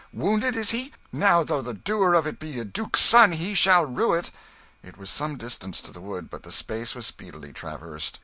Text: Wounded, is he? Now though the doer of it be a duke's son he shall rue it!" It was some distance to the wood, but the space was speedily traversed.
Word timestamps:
Wounded, 0.11 0.55
is 0.55 0.71
he? 0.71 0.91
Now 1.13 1.43
though 1.43 1.61
the 1.61 1.75
doer 1.75 2.15
of 2.15 2.25
it 2.25 2.39
be 2.39 2.57
a 2.59 2.65
duke's 2.65 3.01
son 3.01 3.33
he 3.33 3.53
shall 3.53 3.85
rue 3.85 4.13
it!" 4.13 4.31
It 4.81 4.97
was 4.97 5.11
some 5.11 5.37
distance 5.37 5.79
to 5.81 5.91
the 5.91 6.01
wood, 6.01 6.27
but 6.31 6.41
the 6.41 6.51
space 6.51 6.95
was 6.95 7.05
speedily 7.05 7.53
traversed. 7.53 8.19